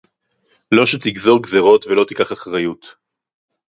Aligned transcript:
לא 0.71 0.85
שתגזור 0.85 1.41
גזירות 1.43 1.85
ולא 1.87 2.05
תיקח 2.07 2.31
אחריות 2.33 2.95